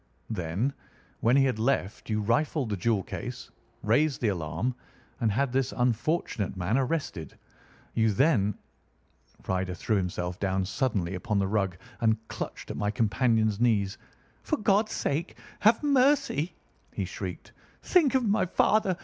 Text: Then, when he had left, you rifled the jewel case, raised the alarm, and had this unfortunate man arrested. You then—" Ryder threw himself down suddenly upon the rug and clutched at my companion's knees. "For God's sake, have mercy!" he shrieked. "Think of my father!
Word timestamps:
Then, 0.31 0.73
when 1.19 1.37
he 1.37 1.45
had 1.45 1.59
left, 1.59 2.09
you 2.09 2.21
rifled 2.21 2.71
the 2.71 2.75
jewel 2.75 3.03
case, 3.03 3.51
raised 3.83 4.19
the 4.19 4.29
alarm, 4.29 4.73
and 5.19 5.31
had 5.31 5.51
this 5.53 5.71
unfortunate 5.73 6.57
man 6.57 6.75
arrested. 6.75 7.37
You 7.93 8.09
then—" 8.11 8.55
Ryder 9.47 9.75
threw 9.75 9.97
himself 9.97 10.39
down 10.39 10.65
suddenly 10.65 11.13
upon 11.13 11.37
the 11.37 11.45
rug 11.47 11.77
and 11.99 12.17
clutched 12.29 12.71
at 12.71 12.77
my 12.77 12.89
companion's 12.89 13.59
knees. 13.59 13.99
"For 14.41 14.57
God's 14.57 14.93
sake, 14.93 15.37
have 15.59 15.83
mercy!" 15.83 16.55
he 16.91 17.05
shrieked. 17.05 17.51
"Think 17.83 18.15
of 18.15 18.27
my 18.27 18.47
father! 18.47 18.97